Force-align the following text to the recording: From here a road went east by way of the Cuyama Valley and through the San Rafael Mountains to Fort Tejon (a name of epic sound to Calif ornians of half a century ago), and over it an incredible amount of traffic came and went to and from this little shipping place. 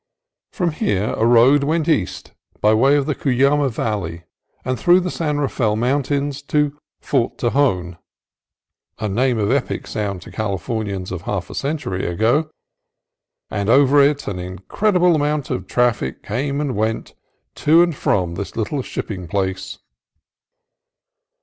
From 0.51 0.71
here 0.71 1.13
a 1.15 1.27
road 1.27 1.63
went 1.63 1.87
east 1.87 2.31
by 2.59 2.73
way 2.73 2.95
of 2.95 3.05
the 3.05 3.13
Cuyama 3.13 3.69
Valley 3.69 4.23
and 4.65 4.79
through 4.79 4.99
the 4.99 5.11
San 5.11 5.37
Rafael 5.37 5.75
Mountains 5.75 6.41
to 6.41 6.75
Fort 6.99 7.37
Tejon 7.37 7.99
(a 8.97 9.07
name 9.07 9.37
of 9.37 9.51
epic 9.51 9.85
sound 9.85 10.23
to 10.23 10.31
Calif 10.31 10.65
ornians 10.65 11.11
of 11.11 11.21
half 11.21 11.51
a 11.51 11.53
century 11.53 12.03
ago), 12.07 12.49
and 13.51 13.69
over 13.69 14.01
it 14.01 14.27
an 14.27 14.39
incredible 14.39 15.13
amount 15.13 15.51
of 15.51 15.67
traffic 15.67 16.23
came 16.23 16.59
and 16.59 16.75
went 16.75 17.13
to 17.53 17.83
and 17.83 17.95
from 17.95 18.33
this 18.33 18.55
little 18.55 18.81
shipping 18.81 19.27
place. 19.27 19.77